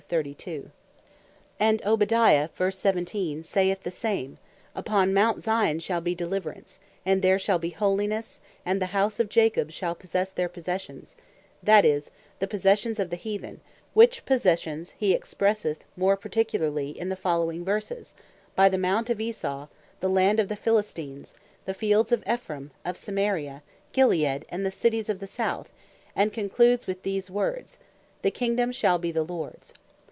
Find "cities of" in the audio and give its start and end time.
24.71-25.19